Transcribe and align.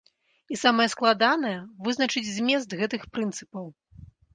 І 0.55 0.57
самае 0.61 0.87
складанае, 0.93 1.53
вызначыць 1.85 2.27
змест 2.35 2.69
гэтых 2.85 3.01
прынцыпаў. 3.17 3.75